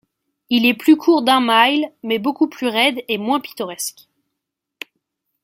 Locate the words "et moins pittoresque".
3.07-4.09